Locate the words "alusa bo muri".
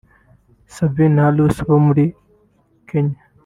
1.29-2.03